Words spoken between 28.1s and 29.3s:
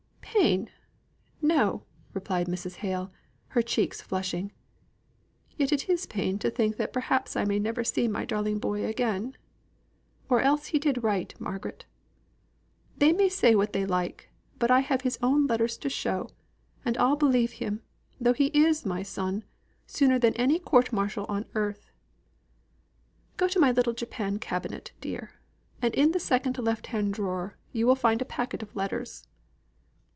a packet of letters."